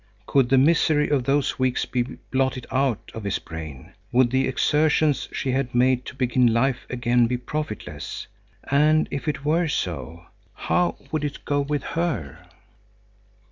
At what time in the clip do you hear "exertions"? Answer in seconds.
4.47-5.29